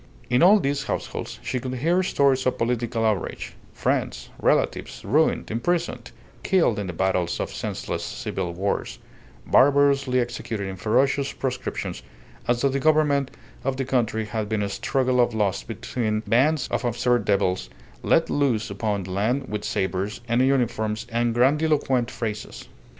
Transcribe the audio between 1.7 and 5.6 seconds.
hear stories of political outrage; friends, relatives, ruined,